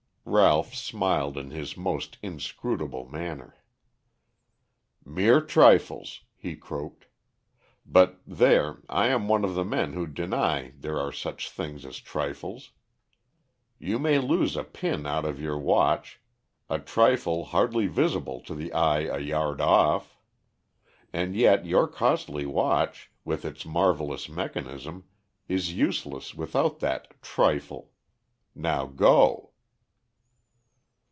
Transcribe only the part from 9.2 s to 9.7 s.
one of the